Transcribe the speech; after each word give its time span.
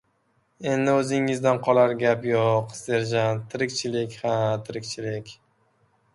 Endi, 0.69 0.95
o‘zingizdan 1.01 1.59
qolar 1.67 1.93
gap 1.99 2.25
yo‘q, 2.29 2.73
serjant, 2.81 3.45
tirikchilik, 3.53 4.19
ha, 4.25 4.35
tirikchilik! 4.71 5.33